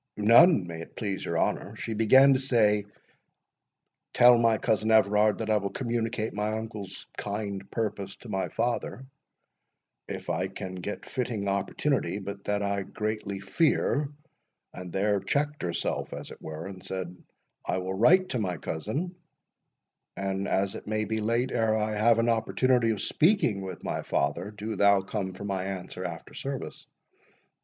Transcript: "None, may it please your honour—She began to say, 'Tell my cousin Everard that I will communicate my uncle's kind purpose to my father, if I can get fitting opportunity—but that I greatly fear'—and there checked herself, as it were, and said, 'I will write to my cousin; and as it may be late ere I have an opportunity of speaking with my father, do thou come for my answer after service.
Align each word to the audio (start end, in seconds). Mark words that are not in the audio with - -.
"None, 0.17 0.65
may 0.65 0.81
it 0.81 0.95
please 0.95 1.23
your 1.23 1.37
honour—She 1.37 1.93
began 1.93 2.33
to 2.33 2.39
say, 2.39 2.85
'Tell 4.15 4.35
my 4.39 4.57
cousin 4.57 4.89
Everard 4.89 5.37
that 5.37 5.51
I 5.51 5.57
will 5.57 5.69
communicate 5.69 6.33
my 6.33 6.53
uncle's 6.57 7.05
kind 7.17 7.69
purpose 7.69 8.15
to 8.15 8.27
my 8.27 8.49
father, 8.49 9.05
if 10.07 10.27
I 10.27 10.47
can 10.47 10.73
get 10.73 11.05
fitting 11.05 11.47
opportunity—but 11.47 12.45
that 12.45 12.63
I 12.63 12.81
greatly 12.81 13.41
fear'—and 13.41 14.91
there 14.91 15.19
checked 15.19 15.61
herself, 15.61 16.13
as 16.13 16.31
it 16.31 16.41
were, 16.41 16.65
and 16.65 16.83
said, 16.83 17.15
'I 17.67 17.77
will 17.77 17.93
write 17.93 18.29
to 18.29 18.39
my 18.39 18.57
cousin; 18.57 19.13
and 20.17 20.47
as 20.47 20.73
it 20.73 20.87
may 20.87 21.05
be 21.05 21.21
late 21.21 21.51
ere 21.51 21.77
I 21.77 21.93
have 21.93 22.17
an 22.17 22.27
opportunity 22.27 22.89
of 22.89 23.03
speaking 23.03 23.61
with 23.61 23.83
my 23.83 24.01
father, 24.01 24.49
do 24.49 24.75
thou 24.75 25.01
come 25.01 25.33
for 25.33 25.43
my 25.45 25.63
answer 25.63 26.03
after 26.03 26.33
service. 26.33 26.87